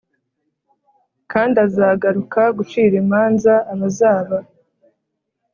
kand'azagaruka 1.31 2.41
gucir'imanza 2.57 3.53
abazaba 3.73 4.37